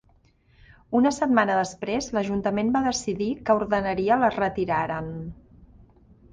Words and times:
Una 0.99 1.11
setmana 1.17 1.57
després 1.59 2.07
l'Ajuntament 2.17 2.73
va 2.79 2.83
decidir 2.87 3.29
que 3.51 3.59
ordenaria 3.61 4.21
les 4.25 4.41
retiraren. 4.43 5.17